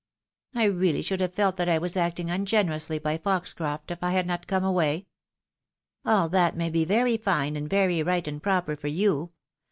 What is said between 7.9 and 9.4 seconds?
right and proper for you.